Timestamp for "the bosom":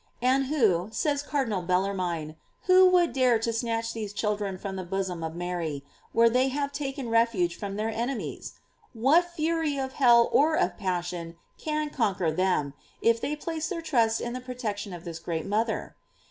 4.75-5.23